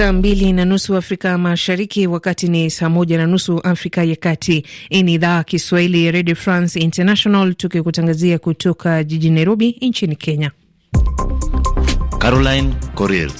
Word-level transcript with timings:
Saa 0.00 0.12
mbili 0.12 0.52
na 0.52 0.64
nusu 0.64 0.96
Afrika 0.96 1.38
Mashariki, 1.38 2.06
wakati 2.06 2.48
ni 2.48 2.70
saa 2.70 2.88
moja 2.88 3.18
na 3.18 3.26
nusu 3.26 3.58
Afrika 3.58 4.04
ya 4.04 4.16
Kati. 4.16 4.64
Hii 4.90 5.02
ni 5.02 5.14
idhaa 5.14 5.44
Kiswahili 5.44 6.06
ya 6.06 6.12
Radio 6.12 6.34
France 6.36 6.80
International, 6.80 7.54
tukikutangazia 7.54 8.38
kutoka 8.38 9.04
jijini 9.04 9.34
Nairobi 9.34 9.76
nchini 9.80 10.16
Kenya. 10.16 10.50
Caroline 12.18 12.74
Corrier 12.94 13.30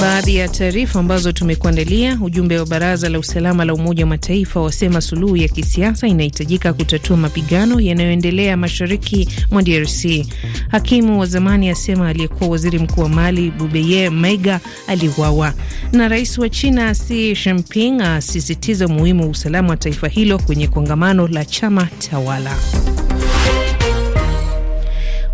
Baadhi 0.00 0.36
ya 0.36 0.48
taarifa 0.48 1.00
ambazo 1.00 1.32
tumekuandalia: 1.32 2.18
ujumbe 2.22 2.58
wa 2.58 2.66
baraza 2.66 3.08
la 3.08 3.18
usalama 3.18 3.64
la 3.64 3.74
Umoja 3.74 4.04
wa 4.04 4.08
Mataifa 4.08 4.60
wasema 4.60 5.00
suluhu 5.00 5.36
ya 5.36 5.48
kisiasa 5.48 6.06
inahitajika 6.08 6.72
kutatua 6.72 7.16
mapigano 7.16 7.80
yanayoendelea 7.80 8.56
mashariki 8.56 9.28
mwa 9.50 9.62
DRC. 9.62 10.26
Hakimu 10.68 11.20
wa 11.20 11.26
zamani 11.26 11.68
asema 11.70 12.08
aliyekuwa 12.08 12.50
waziri 12.50 12.78
mkuu 12.78 13.00
wa 13.00 13.08
Mali 13.08 13.50
Bubeye 13.50 14.10
Maiga 14.10 14.60
aliuawa, 14.86 15.54
na 15.92 16.08
rais 16.08 16.38
wa 16.38 16.48
China 16.48 16.94
Xi 16.94 17.32
Jinping 17.44 18.00
asisitiza 18.02 18.86
umuhimu 18.86 19.22
wa 19.22 19.28
usalama 19.28 19.68
wa 19.68 19.76
taifa 19.76 20.08
hilo 20.08 20.38
kwenye 20.38 20.68
kongamano 20.68 21.28
la 21.28 21.44
chama 21.44 21.88
tawala. 22.10 22.56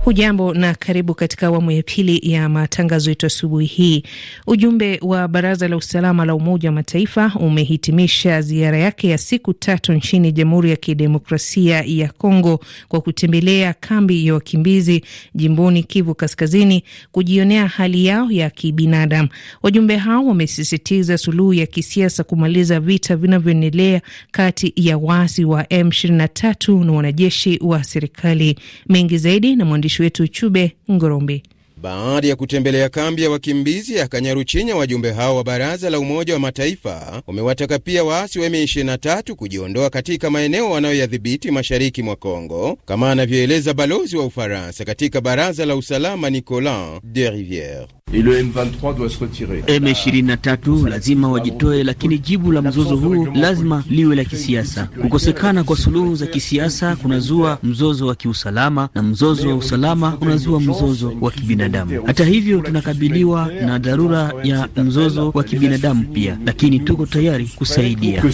Hujambo 0.05 0.55
na 0.55 0.75
karibu 0.75 1.15
katika 1.15 1.47
awamu 1.47 1.71
ya 1.71 1.83
pili 1.83 2.21
ya 2.33 2.49
matangazo 2.49 3.11
yetu 3.11 3.27
asubuhi 3.27 3.67
hii. 3.67 4.03
Ujumbe 4.47 4.99
wa 5.03 5.29
baraza 5.29 5.69
la 5.69 5.77
usalama 5.77 6.25
la 6.25 6.35
Umoja 6.35 6.69
wa 6.69 6.75
Mataifa 6.75 7.33
umehitimisha 7.41 8.43
ziara 8.43 8.79
yake 8.79 9.09
ya 9.09 9.19
siku 9.19 9.53
tatu 9.55 9.93
nchini 9.93 10.33
Jamhuri 10.33 10.71
ya 10.71 10.77
Kidemokrasia 10.77 11.83
ya 11.87 12.09
Kongo 12.13 12.61
kwa 12.89 13.01
kutembelea 13.01 13.73
kambi 13.81 14.27
ya 14.27 14.35
wakimbizi 14.35 15.05
jimboni 15.35 15.83
Kivu 15.83 16.15
Kaskazini 16.15 16.85
kujionea 17.13 17.67
hali 17.67 18.07
yao 18.07 18.31
ya 18.31 18.51
kibinadamu. 18.51 19.29
Wajumbe 19.63 19.97
hao 19.97 20.27
wamesisitiza 20.27 21.19
suluhu 21.19 21.55
ya 21.55 21.67
kisiasa 21.67 22.25
kumaliza 22.25 22.81
vita 22.81 23.17
vinavyoendelea 23.17 24.01
kati 24.31 24.73
ya 24.77 24.99
waasi 24.99 25.45
wa 25.45 25.63
M23 25.63 26.85
na 26.85 26.93
wanajeshi 26.93 27.59
wa 27.63 27.85
serikali. 27.85 28.59
Mengi 28.89 29.19
zaidi 29.19 29.57
na 29.57 29.65
mwandishi 29.65 29.90
wetu 29.99 30.29
Chube 30.29 30.77
Ngorombe. 30.91 31.43
Baada 31.83 32.29
ya 32.29 32.37
kutembelea 32.37 32.89
kambi 32.89 33.23
ya 33.23 33.31
wakimbizi 33.31 33.95
ya 33.95 34.09
Kanyaruchinya, 34.09 34.77
wajumbe 34.77 35.13
hao 35.13 35.37
wa 35.37 35.45
baraza 35.45 35.91
la 35.91 35.99
Umoja 35.99 36.35
wa 36.35 36.41
Mataifa 36.41 37.23
wamewataka 37.27 37.79
pia 37.79 38.05
waasi 38.05 38.39
wa 38.39 38.49
M23 38.49 39.33
kujiondoa 39.35 39.91
katika 39.91 40.31
maeneo 40.31 40.71
wanayoyadhibiti 40.71 41.51
mashariki 41.51 42.03
mwa 42.03 42.17
Kongo, 42.17 42.79
kama 42.87 43.11
anavyoeleza 43.11 43.75
balozi 43.75 44.17
wa 44.17 44.25
Ufaransa 44.25 44.85
katika 44.85 45.21
baraza 45.21 45.67
la 45.67 45.77
usalama 45.77 46.31
Nicolas 46.31 47.01
de 47.05 47.31
Riviere. 47.31 47.87
M23 48.13 50.89
lazima 50.89 51.29
wajitoe, 51.29 51.85
lakini 51.85 52.19
jibu 52.19 52.53
la 52.53 52.63
mzozo 52.63 52.97
huu 52.97 53.27
lazima 53.35 53.85
liwe 53.91 54.17
la 54.17 54.25
kisiasa. 54.25 54.89
Kukosekana 55.03 55.65
kwa 55.65 55.77
suluhu 55.77 56.15
za 56.17 56.27
kisiasa 56.27 56.97
kunazua 56.97 57.59
mzozo 57.63 58.07
wa 58.07 58.15
kiusalama, 58.15 58.89
na 58.95 59.03
mzozo 59.03 59.49
wa 59.49 59.55
usalama 59.55 60.19
unazua 60.21 60.61
mzozo 60.61 61.13
wa 61.21 61.31
kibinadamu. 61.31 62.03
Hata 62.07 62.25
hivyo, 62.25 62.61
tunakabiliwa 62.61 63.51
na 63.67 63.79
dharura 63.79 64.33
ya 64.45 64.69
mzozo 64.77 65.31
wa 65.35 65.45
kibinadamu 65.45 66.05
pia, 66.13 66.39
lakini 66.47 66.79
tuko 66.81 67.07
tayari 67.07 67.47
kusaidia. 67.57 68.25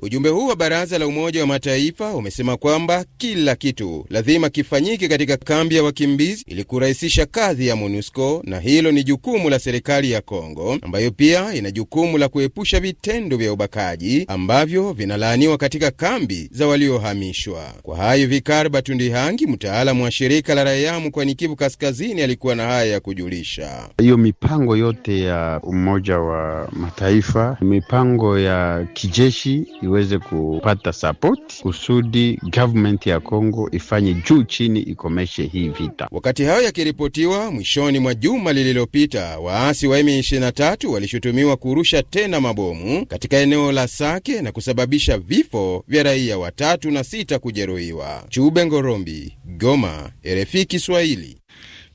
Ujumbe 0.00 0.28
huu 0.28 0.46
wa 0.46 0.56
baraza 0.56 0.98
la 0.98 1.06
Umoja 1.06 1.40
wa 1.40 1.46
Mataifa 1.46 2.14
umesema 2.14 2.56
kwamba 2.56 3.04
kila 3.18 3.56
kitu 3.56 4.06
lazima 4.10 4.48
kifanyike 4.48 5.08
katika 5.08 5.36
kambi 5.36 5.74
ya 5.74 5.82
wakimbizi 5.82 6.44
ili 6.48 6.64
kurahisisha 6.64 7.26
kazi 7.26 7.66
ya 7.66 7.76
MONUSCO 7.76 8.15
na 8.44 8.60
hilo 8.60 8.92
ni 8.92 9.04
jukumu 9.04 9.50
la 9.50 9.58
serikali 9.58 10.10
ya 10.10 10.20
Kongo 10.20 10.78
ambayo 10.82 11.10
pia 11.10 11.54
ina 11.54 11.70
jukumu 11.70 12.18
la 12.18 12.28
kuepusha 12.28 12.80
vitendo 12.80 13.36
vya 13.36 13.52
ubakaji 13.52 14.24
ambavyo 14.28 14.92
vinalaaniwa 14.92 15.58
katika 15.58 15.90
kambi 15.90 16.48
za 16.52 16.66
waliohamishwa. 16.66 17.64
Kwa 17.82 17.96
hayo, 17.96 18.26
Vikar 18.26 18.68
Batundihangi, 18.68 19.46
mtaalamu 19.46 20.04
wa 20.04 20.10
shirika 20.10 20.54
la 20.54 20.64
raia 20.64 21.00
mkoani 21.00 21.34
Kivu 21.34 21.56
Kaskazini, 21.56 22.22
alikuwa 22.22 22.54
na 22.54 22.64
haya 22.64 22.84
ya 22.92 23.00
kujulisha. 23.00 23.88
Hiyo 23.98 24.16
mipango 24.16 24.76
yote 24.76 25.20
ya 25.20 25.60
Umoja 25.62 26.18
wa 26.18 26.68
Mataifa, 26.72 27.56
mipango 27.60 28.38
ya 28.38 28.86
kijeshi 28.92 29.66
iweze 29.82 30.18
kupata 30.18 30.92
sapoti 30.92 31.62
kusudi 31.62 32.38
government 32.42 33.06
ya 33.06 33.20
Kongo 33.20 33.68
ifanye 33.72 34.14
juu 34.14 34.42
chini 34.42 34.80
ikomeshe 34.80 35.42
hii 35.46 35.68
vita. 35.68 36.08
Wakati 36.10 36.44
hayo 36.44 36.62
yakiripotiwa 36.62 37.50
mwishoni 37.50 37.98
mwa 38.06 38.14
juma 38.14 38.52
lililopita, 38.52 39.38
waasi 39.38 39.86
wa 39.86 40.00
M23 40.02 40.86
walishutumiwa 40.86 41.56
kurusha 41.56 42.02
tena 42.02 42.40
mabomu 42.40 43.06
katika 43.06 43.36
eneo 43.36 43.72
la 43.72 43.88
Sake 43.88 44.42
na 44.42 44.52
kusababisha 44.52 45.18
vifo 45.18 45.84
vya 45.88 46.02
raia 46.02 46.38
watatu 46.38 46.90
na 46.90 47.04
sita 47.04 47.38
kujeruhiwa. 47.38 48.24
Chube 48.28 48.66
Ngorombi, 48.66 49.36
Goma, 49.44 50.10
RFI 50.24 50.64
Kiswahili. 50.64 51.36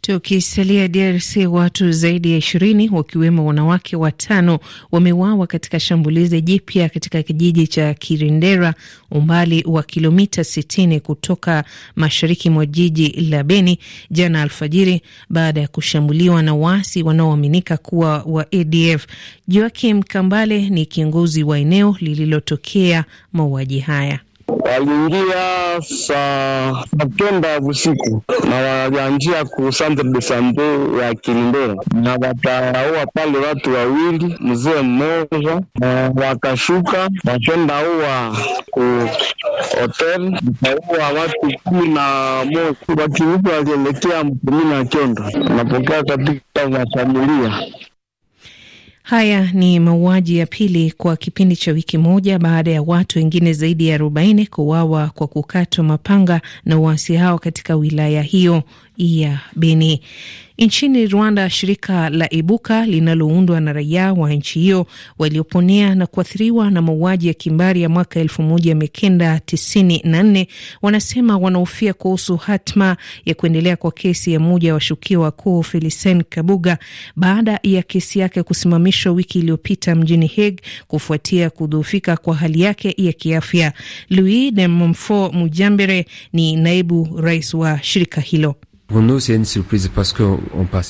Tukisalia 0.01 0.88
DRC, 0.88 1.35
watu 1.50 1.91
zaidi 1.91 2.31
ya 2.31 2.38
ishirini 2.38 2.89
wakiwemo 2.89 3.45
wanawake 3.45 3.95
watano 3.95 4.59
wameuawa 4.91 5.47
katika 5.47 5.79
shambulizi 5.79 6.41
jipya 6.41 6.89
katika 6.89 7.23
kijiji 7.23 7.67
cha 7.67 7.94
Kirindera, 7.94 8.73
umbali 9.11 9.63
wa 9.67 9.84
kilomita 9.84 10.41
60 10.41 11.00
kutoka 11.00 11.63
mashariki 11.95 12.50
mwa 12.50 12.66
jiji 12.66 13.07
la 13.09 13.44
Beni 13.44 13.79
jana 14.11 14.41
alfajiri, 14.41 15.01
baada 15.29 15.61
ya 15.61 15.67
kushambuliwa 15.67 16.41
na 16.41 16.56
waasi 16.56 17.03
wanaoaminika 17.03 17.78
kuwa 17.78 18.23
wa 18.25 18.45
ADF. 18.51 19.07
Joakim 19.47 20.03
Kambale 20.03 20.69
ni 20.69 20.85
kiongozi 20.85 21.44
wa 21.44 21.59
eneo 21.59 21.95
lililotokea 22.00 23.06
mauaji 23.34 23.79
haya. 23.79 24.19
Waliingia 24.59 25.81
saa 25.81 26.84
kenda 27.17 27.59
usiku 27.59 28.22
na 28.50 28.56
walianjia 28.56 29.45
ku 29.45 29.69
centre 29.72 30.09
de 30.12 30.22
sante 30.22 30.62
ya 31.01 31.13
Kilindera 31.16 31.75
na 31.94 32.12
wakaua 32.12 33.06
pale 33.13 33.38
watu 33.38 33.73
wawili, 33.73 34.35
mzee 34.40 34.81
mmoja, 34.81 35.61
na 35.79 36.11
wakashuka 36.16 37.09
wakenda 37.28 37.75
ua 37.79 38.38
ku 38.72 38.81
hotel. 39.81 40.40
Wakaua 40.61 41.09
watu 41.22 41.59
kumi 41.63 41.88
na 41.88 42.06
moja. 42.45 43.01
Wakiuka 43.01 43.50
walielekea 43.51 44.23
mkumi 44.23 44.66
na 44.66 44.85
Kyondo, 44.85 45.23
napokea 45.56 46.03
katika 46.03 46.69
za 46.69 46.85
familia 46.97 47.53
Haya 49.11 49.51
ni 49.53 49.79
mauaji 49.79 50.38
ya 50.38 50.45
pili 50.45 50.91
kwa 50.91 51.17
kipindi 51.17 51.55
cha 51.55 51.72
wiki 51.72 51.97
moja 51.97 52.39
baada 52.39 52.72
ya 52.72 52.81
watu 52.81 53.19
wengine 53.19 53.53
zaidi 53.53 53.88
ya 53.88 53.95
arobaini 53.95 54.47
kuuawa 54.47 55.07
kwa 55.09 55.27
kukatwa 55.27 55.83
mapanga 55.83 56.41
na 56.66 56.79
waasi 56.79 57.16
hao 57.16 57.39
katika 57.39 57.75
wilaya 57.75 58.22
hiyo 58.22 58.63
ya 59.01 59.39
Beni. 59.56 60.01
Nchini 60.57 61.07
Rwanda, 61.07 61.50
shirika 61.50 62.09
la 62.09 62.29
Ibuka 62.34 62.85
linaloundwa 62.85 63.59
na 63.62 63.73
raia 63.73 64.13
wa 64.13 64.34
nchi 64.34 64.59
hiyo 64.59 64.88
walioponea 65.19 65.95
na 65.95 66.07
kuathiriwa 66.07 66.72
na 66.72 66.81
mauaji 66.81 67.28
ya 67.28 67.34
kimbari 67.34 67.81
ya 67.81 67.90
mwaka 67.90 68.19
elfu 68.19 68.41
moja 68.44 68.75
mia 68.75 68.88
kenda 68.88 69.40
tisini 69.40 70.01
na 70.03 70.23
nne 70.23 70.47
wanasema 70.81 71.38
wanahofia 71.38 71.94
kuhusu 71.94 72.38
hatma 72.38 72.97
ya 73.25 73.34
kuendelea 73.35 73.75
kwa 73.75 73.91
kesi 73.91 74.34
ya 74.34 74.40
mmoja 74.40 74.69
wa 74.69 74.73
washukiwa 74.73 75.23
wakuu 75.23 75.63
Felisen 75.63 76.23
Kabuga 76.23 76.78
baada 77.16 77.59
ya 77.63 77.81
kesi 77.84 78.19
yake 78.19 78.44
kusimamishwa 78.44 79.11
wiki 79.11 79.40
iliyopita 79.40 79.95
mjini 79.95 80.28
Hague 80.28 80.57
kufuatia 80.88 81.50
kudhoofika 81.50 82.17
kwa 82.17 82.35
hali 82.35 82.61
yake 82.61 82.95
ya 82.97 83.13
kiafya. 83.13 83.73
Louis 84.09 84.53
de 84.53 84.67
Montfort 84.67 85.34
Mujambere 85.34 86.06
ni 86.34 86.56
naibu 86.56 87.19
rais 87.22 87.53
wa 87.53 87.84
shirika 87.84 88.22
hilo. 88.22 88.56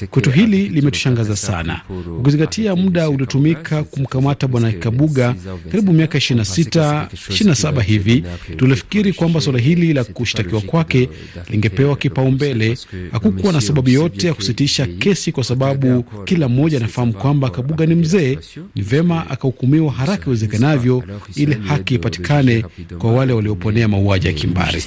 Kwetu 0.09 0.31
hili 0.31 0.69
limetushangaza 0.69 1.35
sana, 1.35 1.81
ukizingatia 2.19 2.75
muda 2.75 3.09
uliotumika 3.09 3.83
kumkamata 3.83 4.47
bwana 4.47 4.71
Kabuga, 4.71 5.35
karibu 5.71 5.93
miaka 5.93 6.17
26 6.17 7.05
27 7.07 7.81
hivi. 7.81 8.23
Tulifikiri 8.57 9.13
kwamba 9.13 9.41
suala 9.41 9.59
hili 9.59 9.93
la 9.93 10.03
kushtakiwa 10.03 10.61
kwake 10.61 11.09
lingepewa 11.49 11.95
kipaumbele. 11.95 12.77
Hakukuwa 13.11 13.53
na 13.53 13.61
sababu 13.61 13.89
yote 13.89 14.27
ya 14.27 14.33
kusitisha 14.33 14.85
kesi, 14.87 15.31
kwa 15.31 15.43
sababu 15.43 16.03
kila 16.25 16.47
mmoja 16.49 16.77
anafahamu 16.77 17.13
kwamba 17.13 17.49
Kabuga 17.49 17.85
ni 17.85 17.95
mzee. 17.95 18.37
Ni 18.75 18.81
vema 18.81 19.29
akahukumiwa 19.29 19.91
haraka 19.91 20.25
iwezekanavyo, 20.27 21.03
ili 21.35 21.55
haki 21.67 21.95
ipatikane 21.95 22.65
kwa 22.99 23.11
wale 23.13 23.33
walioponea 23.33 23.87
mauaji 23.87 24.27
ya 24.27 24.33
kimbari. 24.33 24.81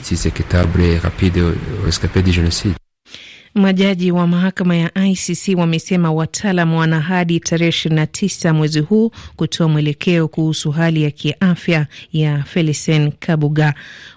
Majaji 3.55 4.13
wa 4.13 4.27
mahakama 4.27 4.77
ya 4.77 4.91
ICC 5.07 5.59
wamesema 5.59 6.13
wataalam 6.13 6.75
wana 6.75 7.01
hadi 7.01 7.41
tarehe 7.41 7.71
29 7.71 8.53
mwezi 8.53 8.81
huu 8.81 9.11
kutoa 9.37 9.69
mwelekeo 9.69 10.29
kuhusu 10.29 10.71
hali 10.71 11.03
ya 11.03 11.11
kiafya 11.11 11.87
ya 12.13 12.43
Felicien 12.45 13.13
Kabuga. 13.13 13.75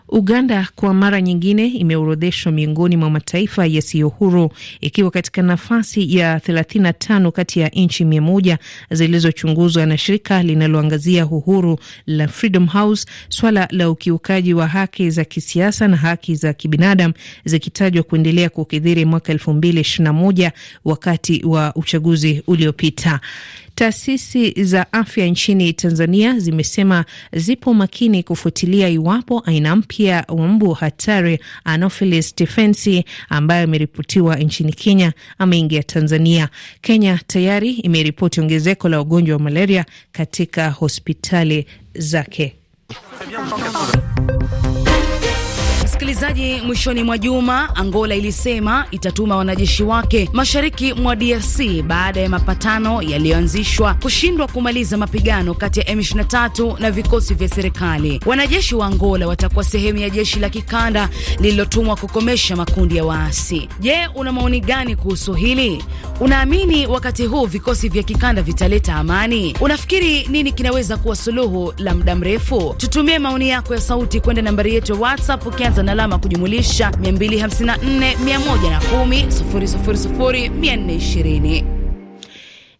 Uganda 0.09 0.67
kwa 0.75 0.93
mara 0.93 1.21
nyingine 1.21 1.67
imeorodheshwa 1.67 2.51
miongoni 2.51 2.97
mwa 2.97 3.09
mataifa 3.09 3.65
yasiyo 3.65 4.07
huru 4.09 4.49
ikiwa 4.81 5.11
katika 5.11 5.41
nafasi 5.41 6.17
ya 6.17 6.37
35 6.37 7.31
kati 7.31 7.59
ya 7.59 7.67
nchi 7.69 8.05
mia 8.05 8.21
moja 8.21 8.57
zilizochunguzwa 8.91 9.85
na 9.85 9.97
shirika 9.97 10.43
linaloangazia 10.43 11.25
uhuru 11.25 11.79
la 12.05 12.27
Freedom 12.27 12.67
House, 12.67 13.05
swala 13.29 13.67
la 13.71 13.89
ukiukaji 13.89 14.53
wa 14.53 14.67
haki 14.67 15.09
za 15.09 15.25
kisiasa 15.25 15.87
na 15.87 15.97
haki 15.97 16.35
za 16.35 16.53
kibinadamu 16.53 17.13
zikitajwa 17.45 18.03
kuendelea 18.03 18.49
kukidhiri 18.49 19.05
mwaka 19.05 19.33
2021 19.33 20.51
wakati 20.85 21.45
wa 21.45 21.75
uchaguzi 21.75 22.43
uliopita. 22.47 23.19
Taasisi 23.77 24.63
za 24.63 24.93
afya 24.93 25.25
nchini 25.25 25.73
Tanzania 25.73 26.39
zimesema 26.39 27.05
zipo 27.33 27.73
makini 27.73 28.23
kufuatilia 28.23 28.89
iwapo 28.89 29.43
aina 29.45 29.75
mpya 29.75 30.25
wa 30.27 30.47
mbu 30.47 30.73
hatari 30.73 31.39
Anopheles 31.63 32.29
stephensi 32.29 33.05
ambayo 33.29 33.63
imeripotiwa 33.63 34.35
nchini 34.35 34.73
Kenya 34.73 35.13
ameingia 35.37 35.83
Tanzania. 35.83 36.49
Kenya 36.81 37.19
tayari 37.27 37.71
imeripoti 37.71 38.41
ongezeko 38.41 38.89
la 38.89 39.01
ugonjwa 39.01 39.37
wa 39.37 39.43
malaria 39.43 39.85
katika 40.11 40.69
hospitali 40.69 41.65
zake. 41.95 42.55
Msikilizaji, 46.07 46.61
mwishoni 46.65 47.03
mwa 47.03 47.17
juma 47.17 47.75
Angola 47.75 48.15
ilisema 48.15 48.85
itatuma 48.91 49.35
wanajeshi 49.37 49.83
wake 49.83 50.29
mashariki 50.33 50.93
mwa 50.93 51.15
DRC 51.15 51.81
baada 51.87 52.19
ya 52.21 52.29
mapatano 52.29 53.01
yaliyoanzishwa 53.01 53.93
kushindwa 53.93 54.47
kumaliza 54.47 54.97
mapigano 54.97 55.53
kati 55.53 55.79
ya 55.79 55.85
M23 55.85 56.79
na 56.81 56.91
vikosi 56.91 57.33
vya 57.33 57.47
serikali. 57.49 58.19
Wanajeshi 58.25 58.75
wa 58.75 58.87
Angola 58.87 59.27
watakuwa 59.27 59.63
sehemu 59.63 59.99
ya 59.99 60.09
jeshi 60.09 60.39
la 60.39 60.49
kikanda 60.49 61.09
lililotumwa 61.39 61.95
kukomesha 61.95 62.55
makundi 62.55 62.97
ya 62.97 63.05
waasi. 63.05 63.69
Je, 63.79 64.07
una 64.15 64.31
maoni 64.31 64.59
gani 64.59 64.95
kuhusu 64.95 65.33
hili? 65.33 65.83
Unaamini 66.19 66.87
wakati 66.87 67.25
huu 67.25 67.45
vikosi 67.45 67.89
vya 67.89 68.03
kikanda 68.03 68.41
vitaleta 68.41 68.95
amani? 68.95 69.55
Unafikiri 69.61 70.27
nini 70.27 70.51
kinaweza 70.51 70.97
kuwa 70.97 71.15
suluhu 71.15 71.73
la 71.77 71.95
muda 71.95 72.15
mrefu? 72.15 72.75
Tutumie 72.77 73.19
maoni 73.19 73.49
yako 73.49 73.73
ya 73.75 73.81
sauti 73.81 74.19
kwenda 74.19 74.41
nambari 74.41 74.73
yetu 74.75 74.93
ya 74.93 74.99
WhatsApp 74.99 75.47
ukianza 75.47 75.83
na 75.83 75.96
alama 75.97 76.17
kujumulisha 76.19 76.89
254 76.89 78.13
110 78.13 79.27
000 79.85 80.49
420. 80.49 81.63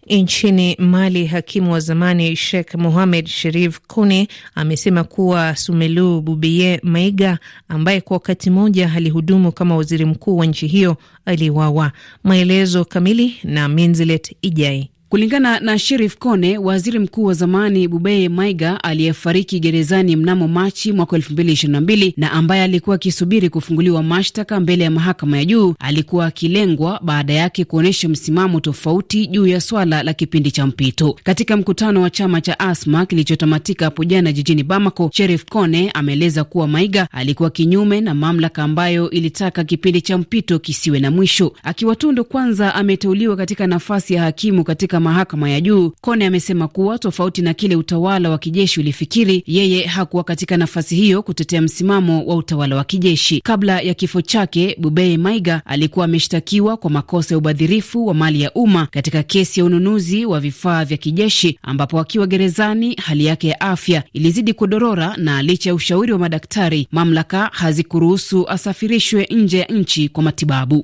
Nchini 0.09 0.75
Mali, 0.79 1.25
hakimu 1.25 1.73
wa 1.73 1.79
zamani 1.79 2.35
Sheikh 2.35 2.75
Mohamed 2.75 3.27
Sherif 3.27 3.79
Kone 3.87 4.27
amesema 4.55 5.03
kuwa 5.03 5.55
Sumelu 5.55 6.21
Bubiye 6.21 6.79
Maiga 6.83 7.39
ambaye 7.67 8.01
kwa 8.01 8.13
wakati 8.17 8.49
mmoja 8.49 8.91
alihudumu 8.95 9.51
kama 9.51 9.75
waziri 9.77 10.05
mkuu 10.05 10.37
wa 10.37 10.45
nchi 10.45 10.67
hiyo 10.67 10.97
aliwawa. 11.25 11.91
Maelezo 12.23 12.85
kamili 12.85 13.35
na 13.43 13.67
Minzilet 13.69 14.35
Ijai. 14.41 14.89
Kulingana 15.09 15.59
na 15.59 15.79
Sherif 15.79 16.17
Kone, 16.17 16.57
waziri 16.57 16.99
mkuu 16.99 17.23
wa 17.23 17.33
zamani 17.33 17.87
Bubeye 17.87 18.29
Maiga 18.29 18.83
aliyefariki 18.83 19.59
gerezani 19.59 20.15
mnamo 20.15 20.47
Machi 20.47 20.93
mwaka 20.93 21.15
elfu 21.15 21.33
mbili 21.33 21.51
ishirini 21.51 21.73
na 21.73 21.81
mbili 21.81 22.13
na 22.17 22.31
ambaye 22.31 22.63
alikuwa 22.63 22.95
akisubiri 22.95 23.49
kufunguliwa 23.49 24.03
mashtaka 24.03 24.59
mbele 24.59 24.83
ya 24.83 24.91
mahakama 24.91 25.37
ya 25.37 25.45
juu 25.45 25.75
alikuwa 25.79 26.25
akilengwa 26.25 26.99
baada 27.03 27.33
yake 27.33 27.65
kuonyesha 27.65 28.09
msimamo 28.09 28.59
tofauti 28.59 29.27
juu 29.27 29.47
ya 29.47 29.61
swala 29.61 30.03
la 30.03 30.13
kipindi 30.13 30.51
cha 30.51 30.67
mpito. 30.67 31.15
Katika 31.23 31.57
mkutano 31.57 32.01
wa 32.01 32.09
chama 32.09 32.41
cha 32.41 32.59
Asma 32.59 33.05
kilichotamatika 33.05 33.85
hapo 33.85 34.03
jana 34.03 34.31
jijini 34.31 34.63
Bamako, 34.63 35.09
Sherif 35.13 35.45
Kone 35.45 35.91
ameeleza 35.91 36.43
kuwa 36.43 36.67
Maiga 36.67 37.07
alikuwa 37.11 37.49
kinyume 37.49 38.01
na 38.01 38.13
mamlaka 38.13 38.63
ambayo 38.63 39.09
ilitaka 39.09 39.63
kipindi 39.63 40.01
cha 40.01 40.17
mpito 40.17 40.59
kisiwe 40.59 40.99
na 40.99 41.11
mwisho. 41.11 41.53
Akiwa 41.63 41.95
Tundu 41.95 42.25
kwanza 42.25 42.75
ameteuliwa 42.75 43.35
katika 43.35 43.67
nafasi 43.67 44.13
ya 44.13 44.23
hakimu 44.23 44.63
katika 44.63 44.96
mahakama 44.99 45.49
ya 45.49 45.61
juu, 45.61 45.91
Kone 46.01 46.25
amesema 46.25 46.67
kuwa 46.67 46.99
tofauti 46.99 47.41
na 47.41 47.53
kile 47.53 47.75
utawala 47.75 48.29
wa 48.29 48.37
kijeshi 48.37 48.79
ulifikiri, 48.79 49.43
yeye 49.47 49.85
hakuwa 49.85 50.23
katika 50.23 50.57
nafasi 50.57 50.95
hiyo 50.95 51.23
kutetea 51.23 51.61
msimamo 51.61 52.25
wa 52.25 52.35
utawala 52.35 52.75
wa 52.75 52.83
kijeshi. 52.83 53.41
Kabla 53.41 53.81
ya 53.81 53.93
kifo 53.93 54.21
chake, 54.21 54.75
Bubeye 54.79 55.17
Maiga 55.17 55.61
alikuwa 55.65 56.05
ameshtakiwa 56.05 56.77
kwa 56.77 56.89
makosa 56.89 57.33
ya 57.33 57.37
ubadhirifu 57.37 58.07
wa 58.07 58.13
mali 58.13 58.41
ya 58.41 58.53
umma 58.53 58.85
katika 58.91 59.23
kesi 59.23 59.59
ya 59.59 59.65
ununuzi 59.65 60.25
wa 60.25 60.39
vifaa 60.39 60.85
vya 60.85 60.97
kijeshi, 60.97 61.59
ambapo 61.61 61.99
akiwa 61.99 62.27
gerezani 62.27 62.95
hali 62.95 63.25
yake 63.25 63.47
ya 63.47 63.61
afya 63.61 64.03
ilizidi 64.13 64.53
kudorora, 64.53 65.13
na 65.17 65.41
licha 65.43 65.69
ya 65.69 65.75
ushauri 65.75 66.11
wa 66.13 66.19
madaktari, 66.19 66.87
mamlaka 66.91 67.49
hazikuruhusu 67.53 68.47
asafirishwe 68.49 69.27
nje 69.31 69.57
ya 69.59 69.65
nchi 69.65 70.09
kwa 70.09 70.23
matibabu. 70.23 70.83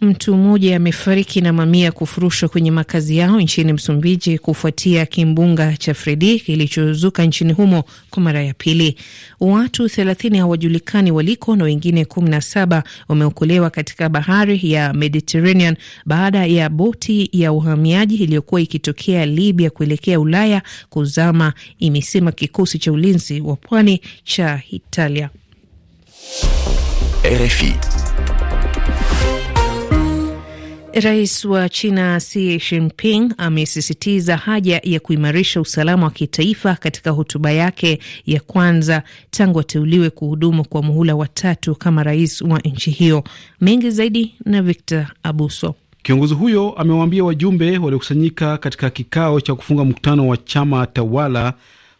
Mtu 0.00 0.36
mmoja 0.36 0.76
amefariki 0.76 1.40
na 1.40 1.52
mamia 1.52 1.92
kufurushwa 1.92 2.48
kwenye 2.48 2.70
makazi 2.70 3.16
yao 3.16 3.40
nchini 3.40 3.72
Msumbiji 3.72 4.38
kufuatia 4.38 5.06
kimbunga 5.06 5.76
cha 5.76 5.94
Fredi 5.94 6.40
kilichozuka 6.40 7.24
nchini 7.24 7.52
humo 7.52 7.84
kwa 8.10 8.22
mara 8.22 8.42
ya 8.42 8.54
pili. 8.54 8.96
Watu 9.40 9.88
thelathini 9.88 10.38
hawajulikani 10.38 11.10
waliko 11.10 11.56
na 11.56 11.64
wengine 11.64 12.04
kumi 12.04 12.30
na 12.30 12.40
saba 12.40 12.84
wameokolewa 13.08 13.70
katika 13.70 14.08
bahari 14.08 14.60
ya 14.72 14.92
Mediterranean 14.92 15.76
baada 16.06 16.46
ya 16.46 16.68
boti 16.68 17.28
ya 17.32 17.52
uhamiaji 17.52 18.14
iliyokuwa 18.16 18.60
ikitokea 18.60 19.26
Libya 19.26 19.70
kuelekea 19.70 20.20
Ulaya 20.20 20.62
kuzama, 20.90 21.52
imesema 21.78 22.32
kikosi 22.32 22.78
cha 22.78 22.92
ulinzi 22.92 23.40
wa 23.40 23.56
pwani 23.56 24.00
cha 24.24 24.62
Italia. 24.70 25.30
RFI. 27.24 27.74
Rais 31.02 31.44
wa 31.44 31.68
China 31.68 32.20
Xi 32.20 32.58
Jinping 32.70 33.34
amesisitiza 33.38 34.36
haja 34.36 34.80
ya 34.84 35.00
kuimarisha 35.00 35.60
usalama 35.60 36.04
wa 36.04 36.10
kitaifa 36.10 36.74
katika 36.74 37.10
hotuba 37.10 37.50
yake 37.52 37.98
ya 38.26 38.40
kwanza 38.40 39.02
tangu 39.30 39.60
ateuliwe 39.60 40.10
kuhudumu 40.10 40.64
kwa 40.68 40.82
muhula 40.82 41.14
wa 41.14 41.28
tatu 41.28 41.74
kama 41.74 42.02
rais 42.02 42.42
wa 42.42 42.58
nchi 42.58 42.90
hiyo. 42.90 43.24
Mengi 43.60 43.90
zaidi 43.90 44.34
na 44.44 44.62
Victor 44.62 45.06
Abuso. 45.22 45.74
Kiongozi 46.02 46.34
huyo 46.34 46.70
amewaambia 46.72 47.24
wajumbe 47.24 47.78
waliokusanyika 47.78 48.58
katika 48.58 48.90
kikao 48.90 49.40
cha 49.40 49.54
kufunga 49.54 49.84
mkutano 49.84 50.28
wa 50.28 50.36
chama 50.36 50.86
tawala 50.86 51.54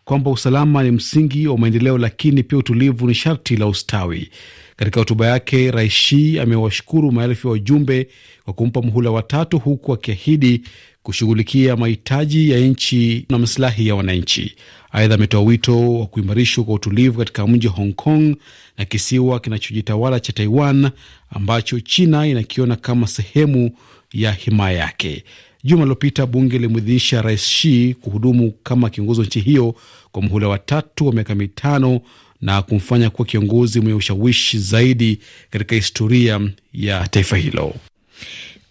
kwamba 0.05 0.31
usalama 0.31 0.83
ni 0.83 0.91
msingi 0.91 1.47
wa 1.49 1.59
maendeleo, 1.59 1.99
lakini 1.99 2.43
pia 2.43 2.59
utulivu 2.59 3.07
ni 3.09 3.15
sharti 3.15 3.57
la 3.57 3.67
ustawi. 3.67 4.31
Katika 4.77 5.01
hotuba 5.01 5.27
yake, 5.27 5.71
Rais 5.71 5.93
Xi 5.93 6.41
amewashukuru 6.41 7.13
maelfu 7.13 7.49
ya 7.49 7.53
wajumbe 7.53 8.09
kwa 8.45 8.55
kumpa 8.55 8.83
muhula 8.83 9.11
watatu, 9.11 9.59
huku 9.59 9.93
akiahidi 9.93 10.63
kushughulikia 11.03 11.77
mahitaji 11.77 12.51
ya 12.51 12.59
nchi 12.61 13.27
na 13.29 13.39
masilahi 13.39 13.87
ya 13.89 13.95
wananchi. 13.95 14.55
Aidha, 14.93 15.15
ametoa 15.15 15.41
wito 15.43 15.95
wa 16.01 16.07
kuimarishwa 16.07 16.65
kwa 16.65 16.75
utulivu 16.75 17.19
katika 17.19 17.47
mji 17.47 17.67
wa 17.67 17.73
Hong 17.73 17.93
Kong 17.95 18.37
na 18.79 18.85
kisiwa 18.85 19.41
kinachojitawala 19.41 20.21
cha 20.21 20.33
Taiwan 20.33 20.91
ambacho 21.31 21.81
China 21.81 22.27
inakiona 22.27 22.77
kama 22.77 23.07
sehemu 23.07 23.71
ya 24.13 24.33
himaya 24.33 24.79
yake. 24.79 25.25
Juma 25.65 25.83
lililopita 25.83 26.27
bunge 26.27 26.59
lilimwidhinisha 26.59 27.23
Rais 27.23 27.45
Shi 27.47 27.97
kuhudumu 28.01 28.53
kama 28.63 28.91
kiongozi 28.91 29.21
wa 29.21 29.27
nchi 29.27 29.41
hiyo 29.41 29.75
kwa 30.13 30.23
muhula 30.23 30.49
wa 30.49 30.59
tatu 30.59 31.07
wa 31.07 31.13
miaka 31.13 31.35
mitano 31.35 32.01
na 32.41 32.63
kumfanya 32.63 33.11
kuwa 33.11 33.27
kiongozi 33.27 33.81
mwenye 33.81 33.95
ushawishi 33.95 34.59
zaidi 34.59 35.19
katika 35.51 35.75
historia 35.75 36.41
ya 36.73 37.09
taifa 37.09 37.37
hilo. 37.37 37.75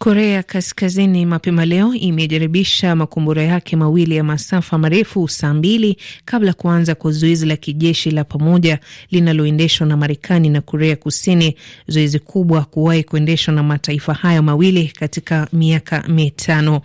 Korea 0.04 0.44
Kaskazini 0.44 1.26
mapema 1.26 1.66
leo 1.66 1.94
imejaribisha 1.96 2.96
makombora 2.96 3.44
yake 3.44 3.76
mawili 3.76 4.16
ya 4.16 4.24
masafa 4.24 4.78
marefu 4.78 5.28
saa 5.28 5.54
mbili 5.54 5.98
kabla 6.26 6.54
kuanza 6.54 6.96
kwa 6.96 7.12
zoezi 7.12 7.46
la 7.46 7.56
kijeshi 7.56 8.12
la 8.12 8.24
pamoja 8.24 8.80
linaloendeshwa 9.12 9.88
na 9.88 9.98
Marekani 9.98 10.50
na 10.50 10.62
Korea 10.62 10.96
Kusini, 10.96 11.56
zoezi 11.88 12.20
kubwa 12.20 12.62
kuwahi 12.66 13.04
kuendeshwa 13.04 13.54
na 13.54 13.64
mataifa 13.64 14.14
hayo 14.14 14.44
mawili 14.44 14.88
katika 14.88 15.48
miaka 15.54 16.04
mitano. 16.08 16.82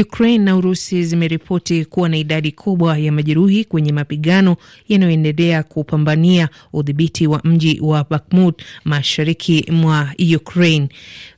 Ukraine 0.00 0.44
na 0.44 0.56
Urusi 0.56 1.04
zimeripoti 1.04 1.84
kuwa 1.84 2.08
na 2.08 2.16
idadi 2.16 2.52
kubwa 2.52 2.98
ya 2.98 3.12
majeruhi 3.12 3.64
kwenye 3.64 3.92
mapigano 3.92 4.56
yanayoendelea 4.88 5.62
kupambania 5.62 6.48
udhibiti 6.72 7.26
wa 7.26 7.40
mji 7.44 7.78
wa 7.82 8.04
Bakhmut 8.10 8.62
mashariki 8.84 9.64
mwa 9.72 10.08
Ukraine. 10.36 10.88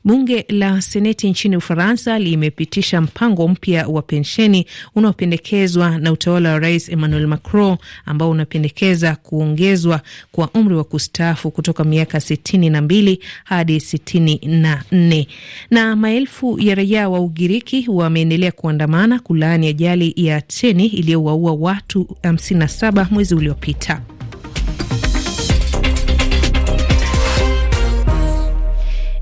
Bunge 0.04 0.44
la 0.48 0.80
Seneti 1.20 1.30
nchini 1.30 1.56
Ufaransa 1.56 2.18
limepitisha 2.18 3.00
mpango 3.00 3.48
mpya 3.48 3.88
wa 3.88 4.02
pensheni 4.02 4.66
unaopendekezwa 4.94 5.98
na 5.98 6.12
utawala 6.12 6.52
wa 6.52 6.58
Rais 6.58 6.88
Emmanuel 6.88 7.26
Macron, 7.26 7.76
ambao 8.06 8.30
unapendekeza 8.30 9.16
kuongezwa 9.16 10.00
kwa 10.32 10.48
umri 10.54 10.74
wa 10.76 10.84
kustaafu 10.84 11.50
kutoka 11.50 11.84
miaka 11.84 12.20
sitini 12.20 12.70
na 12.70 12.80
mbili 12.80 13.20
hadi 13.44 13.80
sitini 13.80 14.40
na 14.46 14.82
nne. 14.92 15.28
Na 15.70 15.96
maelfu 15.96 16.58
ya 16.60 16.74
raia 16.74 17.08
wa 17.08 17.20
Ugiriki 17.20 17.86
wameendelea 17.88 18.52
kuandamana 18.52 19.18
kulaani 19.18 19.66
ajali 19.68 20.12
ya 20.16 20.40
treni 20.40 20.86
iliyowaua 20.86 21.52
watu 21.52 22.16
57 22.22 23.06
mwezi 23.10 23.34
uliopita. 23.34 24.00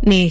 Ni 0.08 0.30